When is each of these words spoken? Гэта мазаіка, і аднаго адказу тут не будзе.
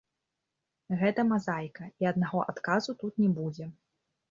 Гэта 1.01 1.25
мазаіка, 1.33 1.83
і 2.05 2.11
аднаго 2.13 2.39
адказу 2.55 2.99
тут 3.05 3.23
не 3.27 3.31
будзе. 3.39 3.71